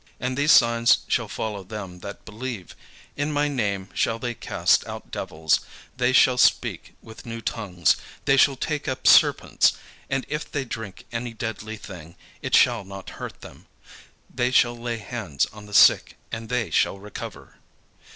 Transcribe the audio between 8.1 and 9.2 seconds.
they shall take up